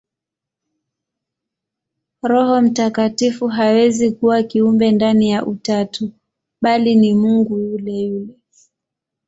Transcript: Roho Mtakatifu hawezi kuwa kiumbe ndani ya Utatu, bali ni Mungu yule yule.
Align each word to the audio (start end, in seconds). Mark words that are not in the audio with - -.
Roho 2.23 2.61
Mtakatifu 2.61 3.47
hawezi 3.47 4.11
kuwa 4.11 4.43
kiumbe 4.43 4.91
ndani 4.91 5.29
ya 5.29 5.45
Utatu, 5.45 6.11
bali 6.61 6.95
ni 6.95 7.13
Mungu 7.13 7.59
yule 7.59 7.91
yule. 8.01 8.37